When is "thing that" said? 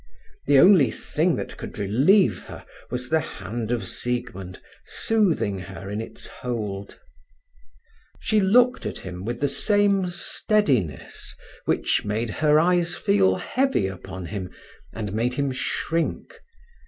0.89-1.57